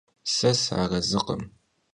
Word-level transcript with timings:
Se 0.35 0.51
sıarezıkhım. 0.61 1.41